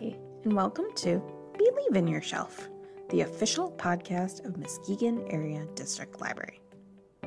[0.00, 1.22] And welcome to
[1.58, 2.70] Believe in Your Shelf,
[3.10, 6.62] the official podcast of Muskegon Area District Library.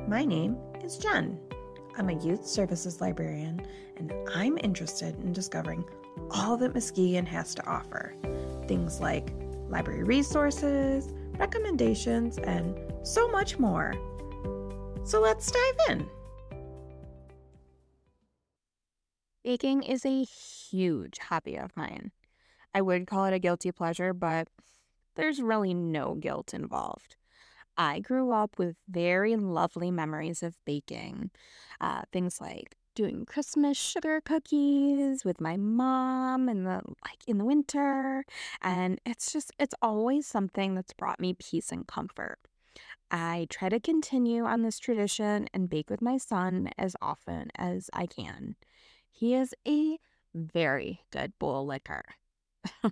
[0.08, 1.40] My name is Jen.
[2.00, 3.64] I'm a youth services librarian,
[3.98, 5.86] and I'm interested in discovering
[6.32, 8.16] all that Muskegon has to offer.
[8.68, 9.36] Things like
[9.70, 13.94] library resources, recommendations, and so much more.
[15.04, 16.10] So let's dive in.
[19.44, 22.10] Baking is a huge hobby of mine.
[22.74, 24.47] I would call it a guilty pleasure, but
[25.16, 27.16] there's really no guilt involved.
[27.78, 31.32] I grew up with very lovely memories of baking.
[31.82, 37.45] Uh, things like doing Christmas sugar cookies with my mom in the like in the
[37.45, 38.25] winter,
[38.61, 42.39] and it's just it's always something that's brought me peace and comfort.
[43.11, 47.89] I try to continue on this tradition and bake with my son as often as
[47.94, 48.55] I can.
[49.11, 50.00] He is a
[50.33, 52.03] very good bowl licker.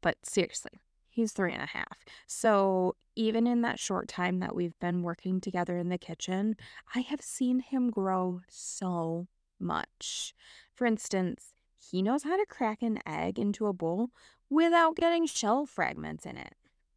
[0.00, 2.04] but seriously, he's three and a half.
[2.26, 6.56] So even in that short time that we've been working together in the kitchen,
[6.94, 9.26] I have seen him grow so
[9.58, 10.34] much.
[10.74, 14.10] For instance, he knows how to crack an egg into a bowl
[14.48, 16.54] without getting shell fragments in it.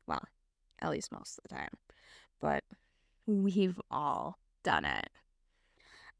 [0.08, 0.23] Well,
[0.80, 1.73] at least most of the time.
[2.39, 2.63] But
[3.25, 5.09] we've all done it.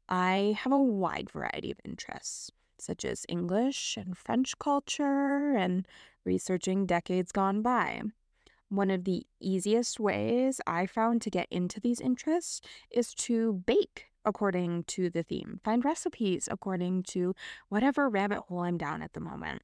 [0.08, 2.50] I have a wide variety of interests
[2.82, 5.86] such as English and French culture and
[6.24, 8.02] researching decades gone by.
[8.68, 12.60] One of the easiest ways I found to get into these interests
[12.90, 17.34] is to bake according to the theme, find recipes according to
[17.68, 19.62] whatever rabbit hole I'm down at the moment.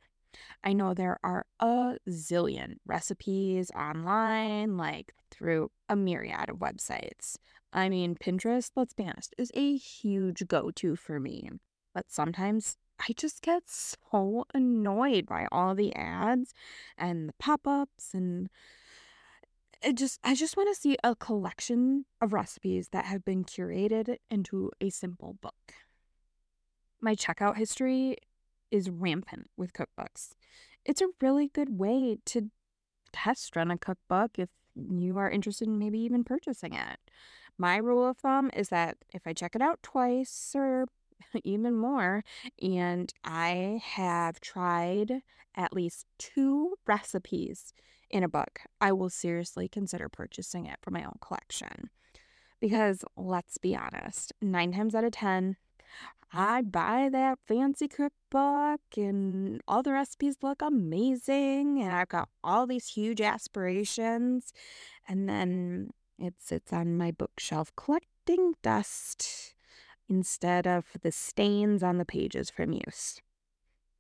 [0.63, 7.37] I know there are a zillion recipes online, like through a myriad of websites.
[7.73, 11.51] I mean, Pinterest, let's be honest, is a huge go to for me.
[11.95, 16.53] But sometimes I just get so annoyed by all the ads
[16.97, 18.49] and the pop-ups and
[19.83, 24.17] it just I just want to see a collection of recipes that have been curated
[24.31, 25.75] into a simple book.
[27.01, 28.17] My checkout history
[28.71, 30.31] is rampant with cookbooks.
[30.85, 32.51] It's a really good way to
[33.13, 36.99] test run a cookbook if you are interested in maybe even purchasing it.
[37.57, 40.87] My rule of thumb is that if I check it out twice or
[41.45, 42.25] even more.
[42.61, 45.23] And I have tried
[45.55, 47.73] at least two recipes
[48.11, 48.61] in a book.
[48.81, 51.91] I will seriously consider purchasing it for my own collection.
[52.61, 55.57] Because let's be honest, nine times out of 10,
[56.33, 61.81] I buy that fancy cookbook and all the recipes look amazing.
[61.81, 64.53] And I've got all these huge aspirations.
[65.09, 69.55] And then it sits on my bookshelf collecting dust
[70.09, 73.21] instead of the stains on the pages from use.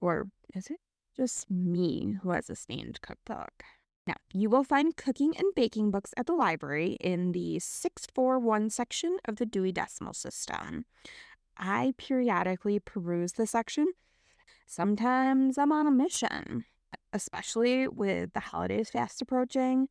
[0.01, 0.81] Or is it
[1.17, 3.65] just me who has a stained cookbook?
[4.07, 9.19] Now, you will find cooking and baking books at the library in the 641 section
[9.27, 10.87] of the Dewey Decimal System.
[11.59, 13.89] I periodically peruse the section.
[14.67, 16.65] Sometimes I'm on a mission,
[17.13, 19.89] especially with the holidays fast approaching.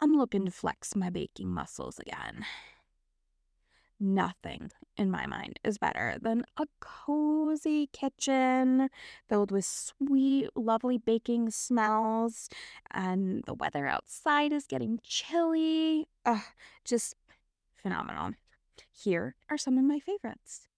[0.00, 2.46] I'm looking to flex my baking muscles again.
[4.00, 8.90] Nothing in my mind is better than a cozy kitchen
[9.28, 12.48] filled with sweet, lovely baking smells,
[12.92, 16.06] and the weather outside is getting chilly.
[16.24, 16.42] Ugh,
[16.84, 17.16] just
[17.74, 18.34] phenomenal.
[18.92, 20.68] Here are some of my favorites.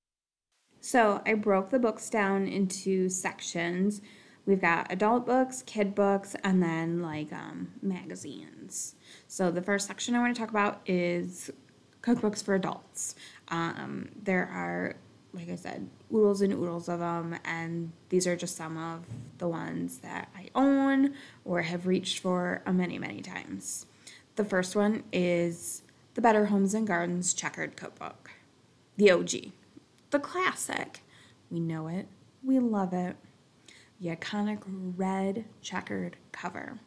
[0.81, 4.01] So, I broke the books down into sections.
[4.47, 8.95] We've got adult books, kid books, and then like um, magazines.
[9.29, 11.51] So, the first section I want to talk about is
[12.03, 13.15] cookbooks for adults.
[13.49, 14.97] Um, there are,
[15.33, 19.05] like I said, oodles and oodles of them, and these are just some of
[19.39, 23.87] the ones that I own or have reached for many, many times.
[24.37, 25.83] The first one is
[26.15, 28.31] the Better Homes and Gardens Checkered Cookbook,
[28.97, 29.31] the OG,
[30.11, 31.03] the classic.
[31.51, 32.07] We know it,
[32.43, 33.17] we love it.
[34.01, 36.79] The iconic red checkered cover.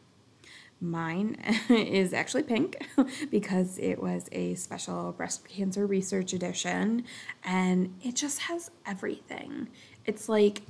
[0.84, 1.36] Mine
[1.68, 2.86] is actually pink
[3.30, 7.04] because it was a special breast cancer research edition
[7.42, 9.68] and it just has everything.
[10.04, 10.62] It's like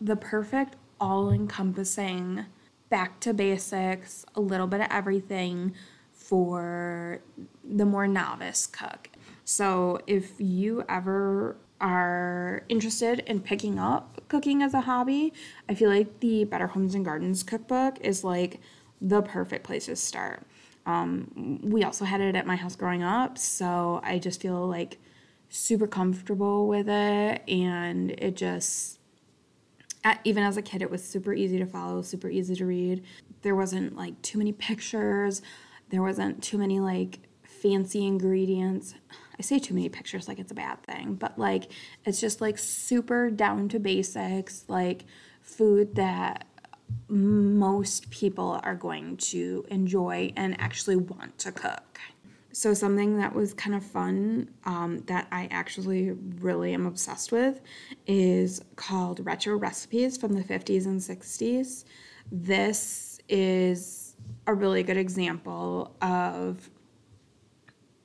[0.00, 2.46] the perfect all encompassing
[2.90, 5.74] back to basics, a little bit of everything
[6.12, 7.20] for
[7.64, 9.08] the more novice cook.
[9.44, 15.32] So if you ever are interested in picking up cooking as a hobby,
[15.68, 18.60] I feel like the Better Homes and Gardens cookbook is like
[19.04, 20.42] the perfect place to start.
[20.86, 24.98] Um, we also had it at my house growing up, so I just feel like
[25.48, 28.98] super comfortable with it, and it just
[30.24, 33.02] even as a kid, it was super easy to follow, super easy to read.
[33.42, 35.40] There wasn't like too many pictures,
[35.88, 38.94] there wasn't too many like fancy ingredients.
[39.38, 41.70] I say too many pictures like it's a bad thing, but like
[42.04, 45.04] it's just like super down to basics, like
[45.40, 46.46] food that
[47.08, 52.00] most people are going to enjoy and actually want to cook.
[52.52, 57.60] So, something that was kind of fun um, that I actually really am obsessed with
[58.06, 61.84] is called Retro Recipes from the 50s and 60s.
[62.30, 64.14] This is
[64.46, 66.70] a really good example of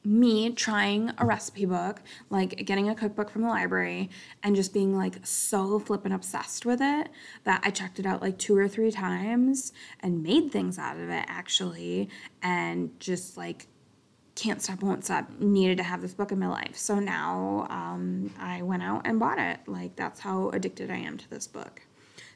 [0.09, 2.01] me trying a recipe book,
[2.31, 4.09] like getting a cookbook from the library,
[4.41, 7.09] and just being like so flippin' obsessed with it
[7.43, 11.09] that I checked it out like two or three times and made things out of
[11.09, 12.09] it actually,
[12.41, 13.67] and just like
[14.33, 16.75] can't stop, won't stop, needed to have this book in my life.
[16.75, 19.59] So now um, I went out and bought it.
[19.67, 21.81] Like, that's how addicted I am to this book.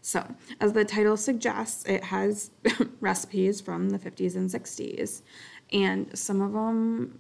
[0.02, 2.52] So, as the title suggests, it has
[3.00, 5.22] recipes from the 50s and 60s.
[5.72, 7.20] And some of them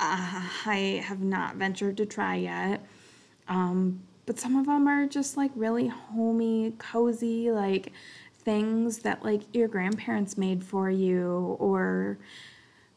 [0.00, 2.84] uh, I have not ventured to try yet.
[3.48, 7.92] Um, but some of them are just like really homey, cozy, like
[8.32, 12.18] things that like your grandparents made for you or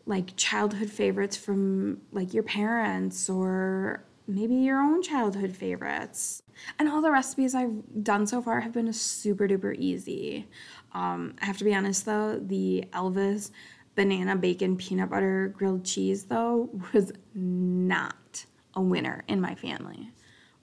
[0.06, 6.44] like childhood favorites from like your parents or maybe your own childhood favorites.
[6.80, 10.48] And all the recipes I've done so far have been super duper easy.
[10.94, 13.52] Um, I have to be honest though, the Elvis
[13.96, 20.12] banana bacon peanut butter grilled cheese though was not a winner in my family.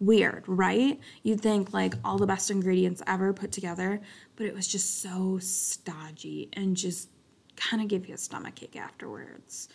[0.01, 0.99] Weird, right?
[1.23, 4.01] You'd think like all the best ingredients ever put together,
[4.37, 7.11] but it was just so stodgy and just
[7.57, 9.69] kind of give you a stomach ache afterwards.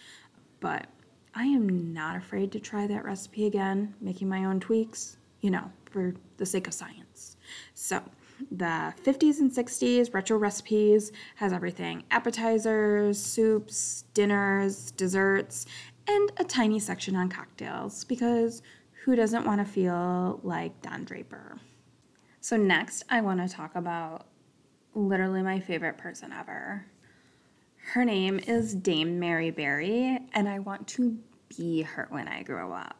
[0.60, 0.88] But
[1.36, 5.72] I am not afraid to try that recipe again, making my own tweaks, you know,
[5.92, 7.38] for the sake of science.
[7.75, 8.02] So,
[8.51, 15.65] the 50s and 60s retro recipes has everything appetizers, soups, dinners, desserts,
[16.07, 18.61] and a tiny section on cocktails because
[19.03, 21.59] who doesn't want to feel like Don Draper?
[22.41, 24.27] So, next, I want to talk about
[24.93, 26.85] literally my favorite person ever
[27.93, 31.17] her name is Dame Mary Berry, and I want to
[31.55, 32.97] be her when I grow up.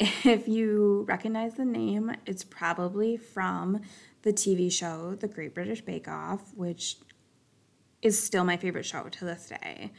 [0.00, 3.80] If you recognize the name, it's probably from
[4.22, 6.98] the TV show The Great British Bake Off, which
[8.00, 9.92] is still my favorite show to this day.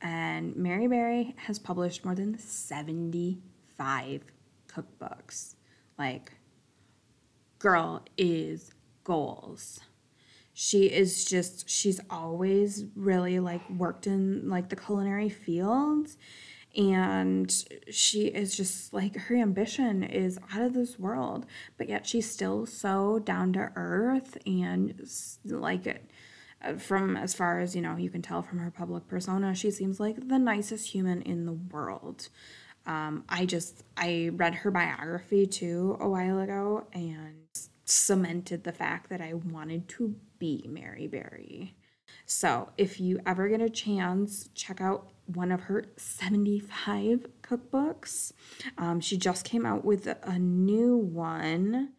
[0.00, 4.22] And Mary Berry has published more than 75
[4.66, 5.54] cookbooks.
[5.96, 6.32] Like,
[7.60, 8.72] girl is
[9.04, 9.80] goals
[10.54, 16.08] she is just she's always really like worked in like the culinary field
[16.76, 22.30] and she is just like her ambition is out of this world but yet she's
[22.30, 25.00] still so down to earth and
[25.44, 26.10] like it
[26.62, 29.70] uh, from as far as you know you can tell from her public persona she
[29.70, 32.28] seems like the nicest human in the world
[32.86, 37.44] um, i just i read her biography too a while ago and
[37.84, 41.74] cemented the fact that I wanted to be Mary Berry.
[42.26, 48.32] So, if you ever get a chance, check out one of her 75 cookbooks.
[48.78, 51.92] Um, she just came out with a new one.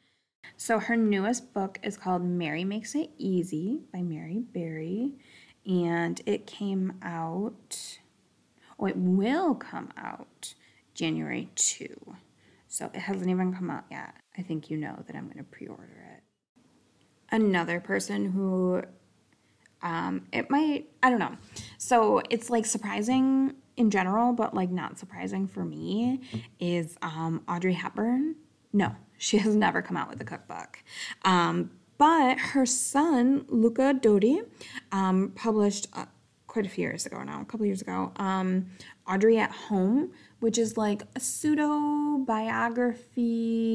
[0.58, 5.14] So, her newest book is called Mary Makes It Easy by Mary Berry,
[5.66, 8.00] and it came out,
[8.80, 10.56] oh, it will come out
[10.96, 12.16] January 2.
[12.68, 14.16] So, it hasn't even come out yet.
[14.38, 16.24] I think you know that I'm going to pre order it.
[17.32, 18.82] Another person who,
[19.82, 21.36] um, it might, I don't know.
[21.78, 26.22] So it's like surprising in general, but like not surprising for me
[26.60, 28.36] is um, Audrey Hepburn.
[28.74, 30.80] No, she has never come out with a cookbook.
[31.24, 34.42] Um, but her son, Luca Dotti,
[34.92, 36.06] um, published uh,
[36.48, 38.68] quite a few years ago now, a couple years ago, um,
[39.08, 43.66] Audrey at Home, which is like a pseudo biography,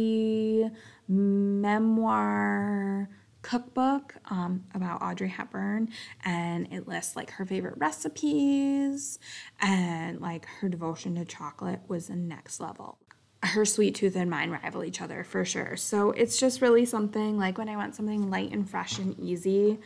[1.09, 3.09] memoir,
[3.50, 5.88] cookbook um, about Audrey Hepburn,
[6.25, 9.19] and it lists like her favorite recipes
[9.61, 12.99] and like her devotion to chocolate was the next level.
[13.42, 15.76] Her sweet tooth and mine rival each other for sure.
[15.76, 19.78] So it's just really something like when I want something light and fresh and easy,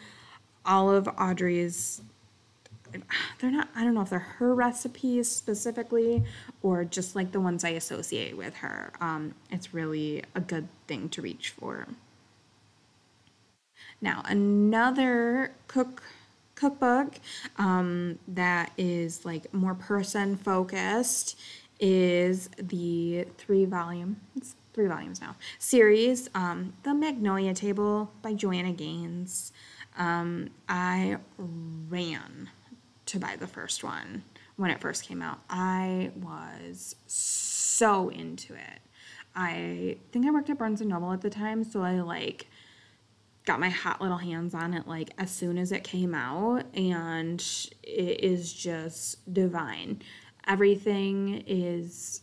[0.66, 2.02] all of Audrey's
[3.40, 6.22] they're not i don't know if they're her recipes specifically
[6.62, 11.08] or just like the ones i associate with her um, it's really a good thing
[11.08, 11.88] to reach for
[14.04, 16.02] now another cook
[16.54, 17.14] cookbook
[17.56, 21.36] um, that is like more person focused
[21.80, 25.36] is the three volume it's three volumes now.
[25.58, 29.52] Series, um, The Magnolia Table by Joanna Gaines.
[29.96, 32.50] Um, I ran
[33.06, 34.24] to buy the first one
[34.56, 35.38] when it first came out.
[35.48, 38.80] I was so into it.
[39.36, 42.48] I think I worked at Barnes and Noble at the time, so I like
[43.46, 47.40] got my hot little hands on it like as soon as it came out and
[47.82, 50.00] it is just divine.
[50.46, 52.22] Everything is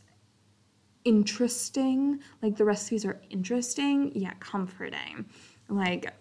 [1.03, 2.19] interesting.
[2.41, 5.25] Like the recipes are interesting yet comforting.
[5.69, 6.11] Like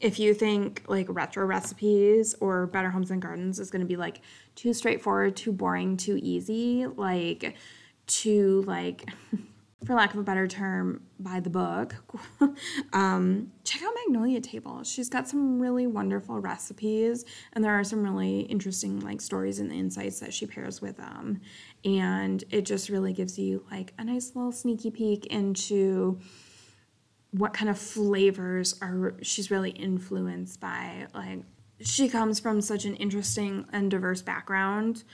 [0.00, 3.96] if you think like retro recipes or Better Homes and Gardens is going to be
[3.96, 4.20] like
[4.54, 7.56] too straightforward, too boring, too easy, like
[8.06, 9.08] too like
[9.84, 11.94] for lack of a better term, by the book,
[12.92, 14.82] um, check out Magnolia Table.
[14.84, 19.70] She's got some really wonderful recipes, and there are some really interesting like stories and
[19.70, 21.40] insights that she pairs with them,
[21.84, 26.20] and it just really gives you like a nice little sneaky peek into
[27.32, 31.06] what kind of flavors are she's really influenced by.
[31.14, 31.42] Like
[31.80, 35.04] she comes from such an interesting and diverse background.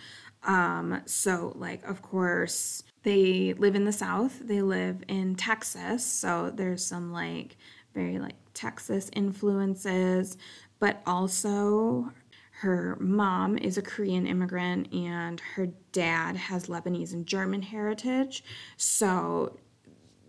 [0.44, 4.38] Um, so like of course they live in the South.
[4.40, 6.04] They live in Texas.
[6.04, 7.56] So there's some like
[7.94, 10.36] very like Texas influences,
[10.78, 12.12] but also
[12.60, 18.44] her mom is a Korean immigrant and her dad has Lebanese and German heritage.
[18.76, 19.58] So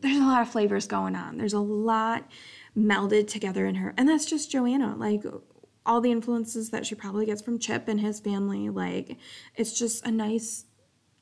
[0.01, 1.37] there's a lot of flavors going on.
[1.37, 2.29] There's a lot
[2.75, 3.93] melded together in her.
[3.97, 4.95] And that's just Joanna.
[4.97, 5.23] Like
[5.85, 8.69] all the influences that she probably gets from Chip and his family.
[8.69, 9.17] Like
[9.55, 10.65] it's just a nice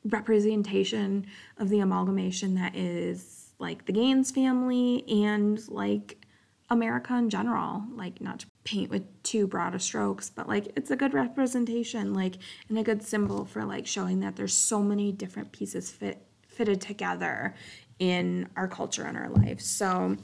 [0.06, 1.28] representation
[1.58, 6.26] of the amalgamation that is like the Gaines family and like
[6.72, 7.84] America in general.
[7.94, 12.14] Like, not to paint with too broad of strokes, but like it's a good representation,
[12.14, 12.38] like,
[12.70, 16.82] and a good symbol for like showing that there's so many different pieces fit fitted
[16.82, 17.56] together
[18.00, 19.62] in our culture and our life.
[19.62, 20.18] So,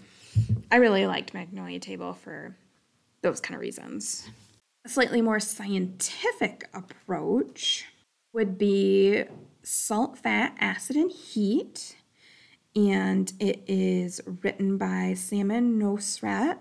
[0.71, 2.55] I really liked Magnolia Table for
[3.21, 4.27] those kind of reasons.
[4.85, 7.85] A slightly more scientific approach
[8.33, 9.23] would be
[9.67, 11.97] Salt, Fat, Acid, and Heat.
[12.73, 16.59] And it is written by Samin Nosrat.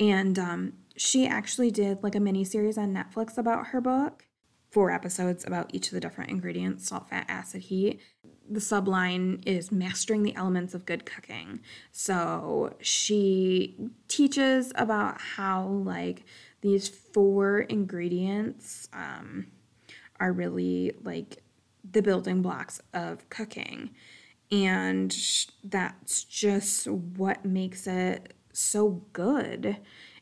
[0.00, 4.24] And um, she actually did like a mini series on Netflix about her book.
[4.70, 8.00] Four episodes about each of the different ingredients salt, fat, acid, heat.
[8.48, 11.60] The subline is mastering the elements of good cooking.
[11.92, 13.76] So she
[14.08, 16.24] teaches about how, like,
[16.62, 19.48] these four ingredients um,
[20.18, 21.42] are really like
[21.88, 23.90] the building blocks of cooking.
[24.50, 25.14] And
[25.62, 29.76] that's just what makes it so good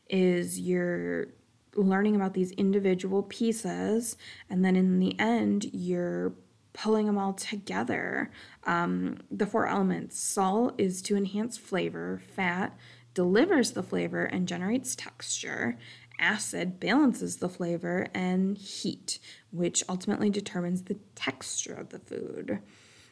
[0.09, 1.27] is you're
[1.75, 4.17] learning about these individual pieces
[4.49, 6.33] and then in the end you're
[6.73, 8.31] pulling them all together
[8.65, 12.75] um, the four elements salt is to enhance flavor fat
[13.17, 15.75] delivers the flavor and generates texture
[16.19, 19.17] acid balances the flavor, and heat,
[19.51, 22.59] which ultimately determines the texture of the food.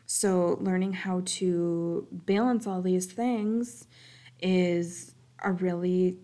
[0.06, 3.88] So, learning how to balance all these things
[4.40, 6.18] is a really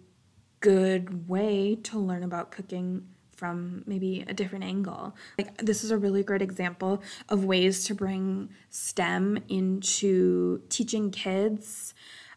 [0.59, 5.15] good way to learn about cooking from maybe a different angle.
[5.39, 11.95] Like this is a really great example of ways to bring STEM into teaching kids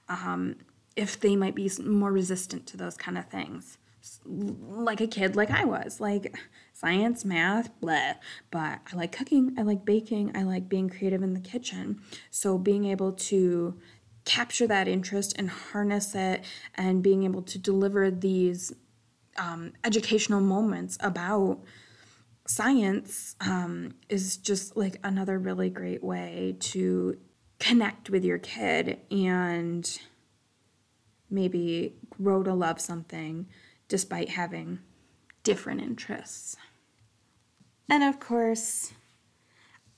[0.08, 0.56] um,
[0.96, 3.78] if they might be more resistant to those kind of things
[4.26, 6.36] like a kid like I was, like
[6.72, 8.14] science, math, blah.
[8.50, 12.00] But I like cooking, I like baking, I like being creative in the kitchen.
[12.30, 13.78] So being able to
[14.24, 18.72] capture that interest and harness it and being able to deliver these
[19.36, 21.60] um, educational moments about
[22.46, 27.18] science um, is just like another really great way to
[27.58, 29.98] connect with your kid and
[31.34, 33.46] maybe grow to love something
[33.88, 34.78] despite having
[35.42, 36.56] different interests.
[37.90, 38.92] And of course,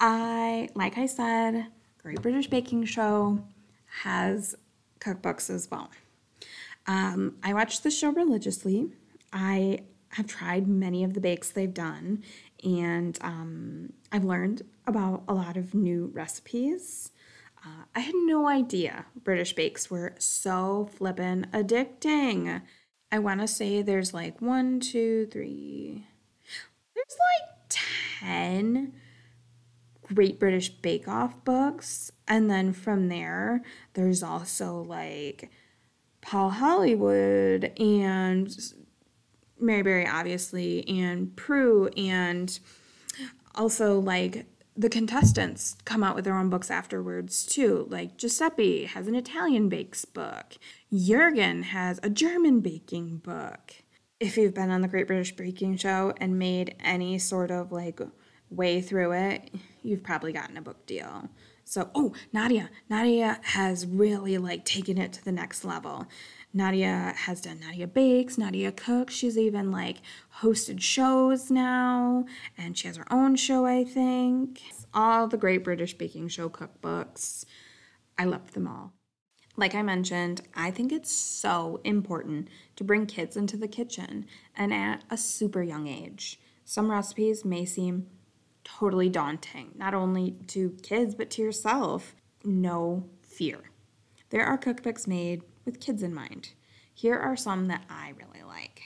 [0.00, 1.66] I, like I said,
[2.02, 3.44] Great British Baking Show
[4.02, 4.56] has
[5.00, 5.90] cookbooks as well.
[6.86, 8.90] Um, I watch the show religiously.
[9.32, 12.22] I have tried many of the bakes they've done,
[12.64, 17.10] and um, I've learned about a lot of new recipes.
[17.66, 22.62] Uh, I had no idea British bakes were so flippin' addicting.
[23.10, 26.06] I want to say there's like one, two, three.
[26.94, 27.78] There's like
[28.20, 28.92] 10
[30.02, 32.12] Great British Bake Off books.
[32.28, 33.62] And then from there,
[33.94, 35.50] there's also like
[36.20, 38.56] Paul Hollywood and
[39.58, 42.58] Mary Berry, obviously, and Prue, and
[43.54, 44.46] also like
[44.76, 47.86] the contestants come out with their own books afterwards too.
[47.88, 50.58] Like Giuseppe has an Italian bakes book.
[50.92, 53.74] Jurgen has a German baking book.
[54.20, 58.00] If you've been on the Great British Baking Show and made any sort of like
[58.50, 59.50] way through it,
[59.82, 61.28] you've probably gotten a book deal.
[61.68, 66.06] So, oh, Nadia, Nadia has really like taken it to the next level.
[66.54, 69.14] Nadia has done Nadia Bakes, Nadia Cooks.
[69.14, 69.96] She's even like
[70.42, 72.24] hosted shows now,
[72.56, 74.62] and she has her own show, I think.
[74.94, 77.44] All the Great British Baking Show cookbooks.
[78.16, 78.92] I love them all.
[79.56, 82.46] Like I mentioned, I think it's so important
[82.76, 86.38] to bring kids into the kitchen and at a super young age.
[86.64, 88.06] Some recipes may seem
[88.66, 92.14] totally daunting, not only to kids, but to yourself.
[92.44, 93.70] No fear.
[94.30, 96.50] There are cookbooks made with kids in mind.
[96.92, 98.82] Here are some that I really like.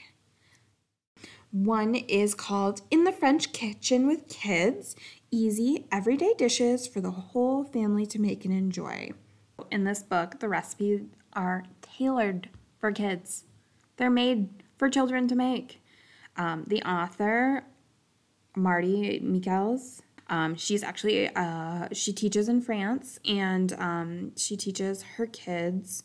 [1.51, 4.95] One is called In the French Kitchen with Kids
[5.31, 9.11] Easy, Everyday Dishes for the Whole Family to Make and Enjoy.
[9.69, 11.01] In this book, the recipes
[11.33, 13.45] are tailored for kids,
[13.97, 15.81] they're made for children to make.
[16.37, 17.65] Um, the author,
[18.55, 25.25] Mardi Michels, um, she's actually uh, she teaches in France and um, she teaches her
[25.25, 26.03] kids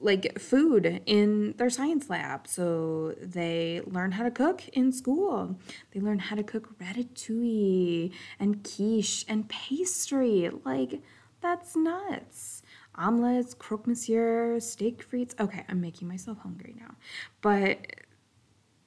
[0.00, 2.46] like food in their science lab.
[2.46, 5.58] So they learn how to cook in school.
[5.92, 10.50] They learn how to cook ratatouille and quiche and pastry.
[10.64, 11.02] Like,
[11.40, 12.62] that's nuts.
[12.96, 15.34] Omelets, croque monsieur, steak frites.
[15.38, 16.94] Okay, I'm making myself hungry now.
[17.40, 17.86] But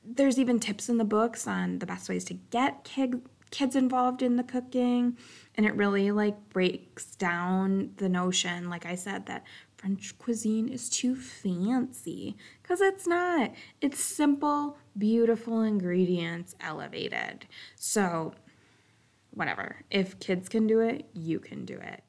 [0.05, 4.21] there's even tips in the books on the best ways to get kid, kids involved
[4.21, 5.17] in the cooking
[5.55, 9.43] and it really like breaks down the notion like i said that
[9.83, 13.51] French cuisine is too fancy because it's not.
[13.81, 17.47] It's simple, beautiful ingredients elevated.
[17.75, 18.33] So,
[19.31, 19.83] whatever.
[19.91, 22.01] If kids can do it, you can do it.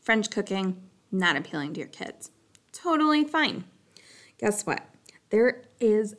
[0.00, 2.30] French cooking, not appealing to your kids.
[2.72, 3.64] Totally fine.
[4.38, 4.86] Guess what?
[5.28, 6.14] There is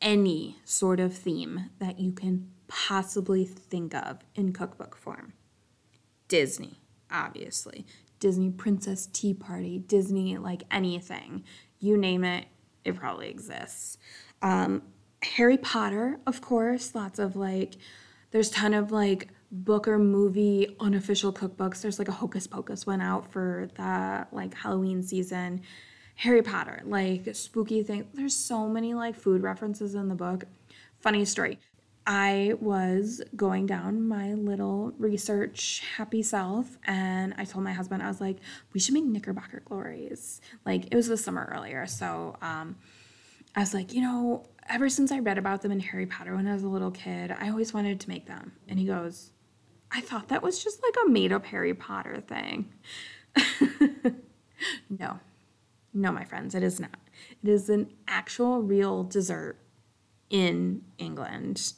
[0.00, 5.32] any sort of theme that you can possibly think of in cookbook form.
[6.28, 6.80] Disney,
[7.10, 7.86] obviously.
[8.18, 11.44] Disney Princess Tea Party, Disney, like anything.
[11.78, 12.46] You name it,
[12.84, 13.98] it probably exists.
[14.42, 14.82] Um,
[15.22, 17.74] Harry Potter, of course, lots of like,
[18.30, 21.82] there's ton of like book or movie unofficial cookbooks.
[21.82, 25.62] There's like a Hocus Pocus one out for the like Halloween season.
[26.16, 28.08] Harry Potter, like spooky thing.
[28.14, 30.44] There's so many like food references in the book.
[31.00, 31.58] Funny story.
[32.06, 38.06] I was going down my little research happy self, and I told my husband, I
[38.06, 38.38] was like,
[38.72, 40.40] we should make Knickerbocker glories.
[40.64, 41.84] Like, it was the summer earlier.
[41.86, 42.76] So um,
[43.56, 46.46] I was like, you know, ever since I read about them in Harry Potter when
[46.46, 48.52] I was a little kid, I always wanted to make them.
[48.68, 49.32] And he goes,
[49.90, 52.72] I thought that was just like a made up Harry Potter thing.
[54.90, 55.18] no,
[55.96, 56.98] no, my friends, it is not.
[57.42, 59.58] It is an actual real dessert
[60.30, 61.72] in England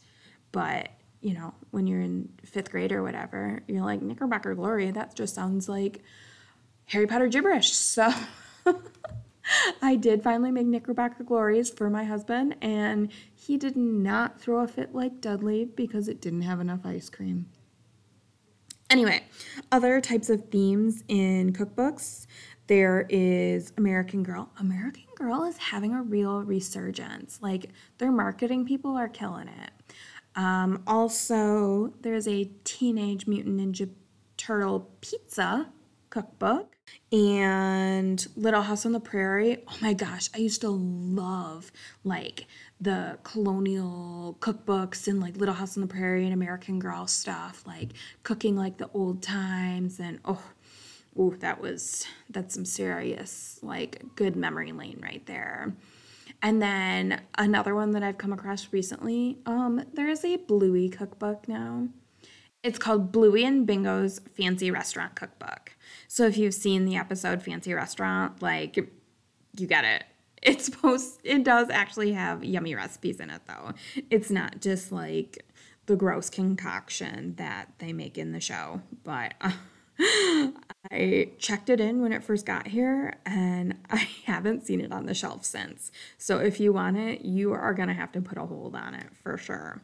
[0.53, 5.15] but, you know, when you're in fifth grade or whatever, you're like, Knickerbocker Glory, that
[5.15, 6.03] just sounds like
[6.87, 7.73] Harry Potter gibberish.
[8.65, 8.77] So
[9.81, 14.69] I did finally make Knickerbocker Glories for my husband, and he did not throw a
[14.69, 17.47] fit like Dudley because it didn't have enough ice cream.
[18.91, 19.25] Anyway,
[19.73, 22.27] other types of themes in cookbooks.
[22.69, 24.51] There is American Girl.
[24.61, 27.39] American Girl is having a real resurgence.
[27.41, 29.71] Like, their marketing people are killing it.
[30.37, 33.91] Um, also, there's a Teenage Mutant Ninja
[34.37, 35.69] Turtle pizza
[36.11, 36.77] cookbook
[37.13, 39.65] and Little House on the Prairie.
[39.67, 41.73] Oh my gosh, I used to love
[42.05, 42.47] like
[42.81, 47.91] the colonial cookbooks and like Little House on the Prairie and American Girl stuff, like
[48.23, 50.43] cooking like the old times and oh,
[51.19, 55.75] ooh, that was that's some serious like good memory lane right there.
[56.43, 61.49] And then another one that I've come across recently, um, there is a Bluey cookbook
[61.49, 61.89] now.
[62.63, 65.77] It's called Bluey and Bingo's Fancy Restaurant Cookbook.
[66.07, 70.05] So if you've seen the episode Fancy Restaurant, like you get it.
[70.41, 73.73] It's supposed it does actually have yummy recipes in it though.
[74.09, 75.45] It's not just like
[75.87, 79.51] the gross concoction that they make in the show, but uh,
[80.01, 85.07] I checked it in when it first got here and I haven't seen it on
[85.07, 85.91] the shelf since.
[86.17, 88.95] So if you want it, you are going to have to put a hold on
[88.95, 89.83] it for sure.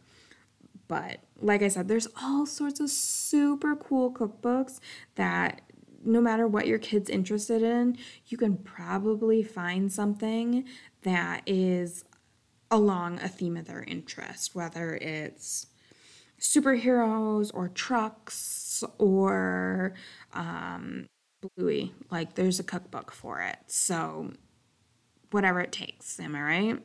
[0.87, 4.81] But like I said, there's all sorts of super cool cookbooks
[5.15, 5.63] that
[6.05, 7.97] no matter what your kid's interested in,
[8.27, 10.65] you can probably find something
[11.03, 12.05] that is
[12.71, 15.69] along a theme of their interest, whether it's
[16.39, 18.37] superheroes or trucks
[18.99, 19.95] or
[20.33, 21.07] um,
[21.57, 21.93] Bluey.
[22.11, 23.59] Like there's a cookbook for it.
[23.67, 24.33] So
[25.31, 26.83] whatever it takes, am I right?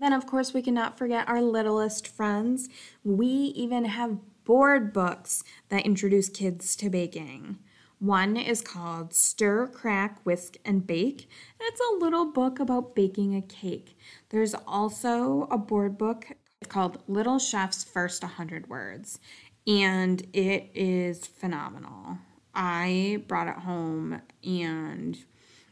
[0.00, 2.68] Then, of course, we cannot forget our littlest friends.
[3.04, 7.58] We even have board books that introduce kids to baking.
[7.98, 13.34] One is called Stir, Crack, Whisk, and Bake, and it's a little book about baking
[13.34, 13.96] a cake.
[14.28, 16.26] There's also a board book
[16.68, 19.20] called Little Chef's First 100 Words,
[19.66, 22.18] and it is phenomenal.
[22.54, 25.18] I brought it home and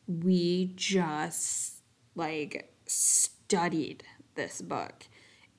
[0.07, 1.83] we just
[2.15, 5.07] like studied this book.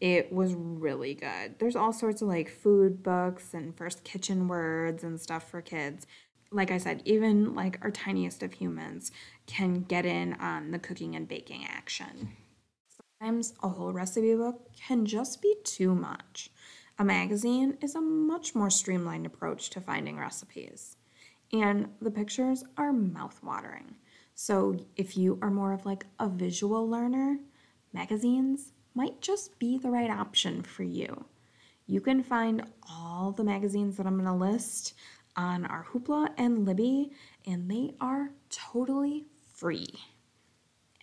[0.01, 1.59] It was really good.
[1.59, 6.05] There's all sorts of like food books and first kitchen words and stuff for kids.
[6.51, 9.11] Like I said, even like our tiniest of humans
[9.47, 12.35] can get in on the cooking and baking action.
[13.19, 16.49] Sometimes a whole recipe book can just be too much.
[16.99, 20.97] A magazine is a much more streamlined approach to finding recipes.
[21.51, 23.95] And the pictures are mouth-watering.
[24.35, 27.39] So if you are more of like a visual learner,
[27.93, 31.25] magazines might just be the right option for you.
[31.87, 34.93] You can find all the magazines that I'm going to list
[35.35, 37.11] on our Hoopla and Libby,
[37.45, 39.87] and they are totally free.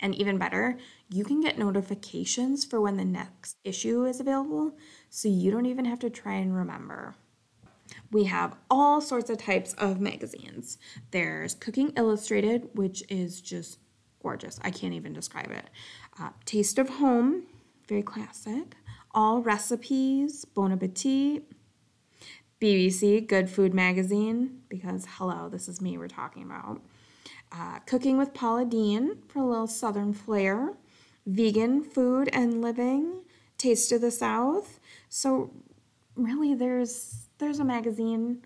[0.00, 0.79] And even better,
[1.11, 4.77] you can get notifications for when the next issue is available,
[5.09, 7.16] so you don't even have to try and remember.
[8.12, 10.79] We have all sorts of types of magazines.
[11.11, 13.79] There's Cooking Illustrated, which is just
[14.23, 14.61] gorgeous.
[14.62, 15.68] I can't even describe it.
[16.18, 17.44] Uh, Taste of Home,
[17.88, 18.77] very classic.
[19.12, 21.44] All Recipes, Bon Appetit.
[22.61, 26.83] BBC, Good Food Magazine, because hello, this is me we're talking about.
[27.51, 30.75] Uh, Cooking with Paula Deen for a little southern flair.
[31.26, 33.22] Vegan Food and Living,
[33.59, 34.80] Taste of the South.
[35.09, 35.50] So
[36.16, 38.42] really there's there's a magazine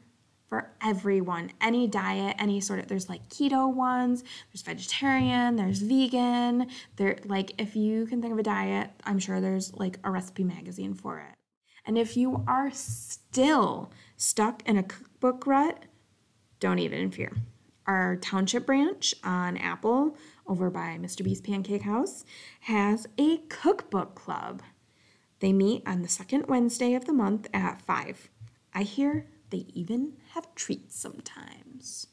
[0.48, 6.68] for everyone, any diet, any sort of there's like keto ones, there's vegetarian, there's vegan.
[6.96, 10.44] There like if you can think of a diet, I'm sure there's like a recipe
[10.44, 11.34] magazine for it.
[11.86, 15.84] And if you are still stuck in a cookbook rut,
[16.60, 17.32] don't even fear.
[17.86, 21.24] Our township branch on Apple over by Mr.
[21.24, 22.24] B's Pancake House
[22.60, 24.62] has a cookbook club.
[25.40, 28.30] They meet on the second Wednesday of the month at 5.
[28.72, 32.06] I hear they even have treats sometimes.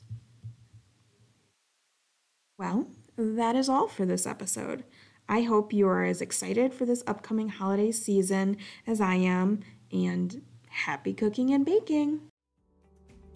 [2.58, 4.84] Well, that is all for this episode.
[5.28, 10.42] I hope you are as excited for this upcoming holiday season as I am, and
[10.70, 12.31] happy cooking and baking!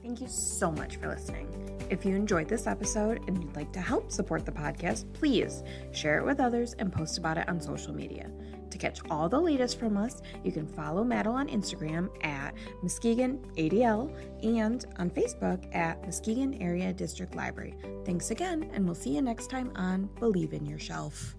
[0.05, 1.49] Thank you so much for listening.
[1.89, 6.19] If you enjoyed this episode and you'd like to help support the podcast, please share
[6.19, 8.29] it with others and post about it on social media.
[8.69, 13.39] To catch all the latest from us, you can follow Maddle on Instagram at Muskegon
[13.57, 17.73] ADL and on Facebook at Muskegon Area District Library.
[18.05, 21.35] Thanks again, and we'll see you next time on Believe in Your Shelf.